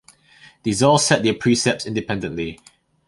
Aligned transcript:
These 0.63 0.81
all 0.81 0.97
set 0.97 1.21
their 1.21 1.35
precepts 1.35 1.85
independently. 1.85 2.57